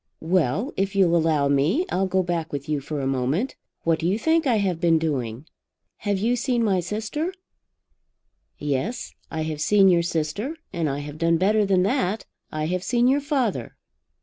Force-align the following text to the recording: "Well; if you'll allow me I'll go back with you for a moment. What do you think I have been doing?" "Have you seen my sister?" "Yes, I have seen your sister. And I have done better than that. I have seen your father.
"Well; 0.23 0.73
if 0.77 0.95
you'll 0.95 1.15
allow 1.15 1.47
me 1.47 1.85
I'll 1.91 2.07
go 2.07 2.23
back 2.23 2.51
with 2.51 2.67
you 2.67 2.79
for 2.81 2.99
a 3.01 3.05
moment. 3.05 3.55
What 3.83 3.99
do 3.99 4.07
you 4.07 4.17
think 4.17 4.47
I 4.47 4.55
have 4.55 4.79
been 4.81 4.97
doing?" 4.97 5.45
"Have 5.97 6.17
you 6.17 6.35
seen 6.35 6.63
my 6.63 6.79
sister?" 6.79 7.31
"Yes, 8.57 9.13
I 9.29 9.41
have 9.43 9.61
seen 9.61 9.89
your 9.89 10.01
sister. 10.01 10.55
And 10.73 10.89
I 10.89 11.01
have 11.01 11.19
done 11.19 11.37
better 11.37 11.67
than 11.67 11.83
that. 11.83 12.25
I 12.51 12.65
have 12.65 12.83
seen 12.83 13.07
your 13.07 13.21
father. 13.21 13.75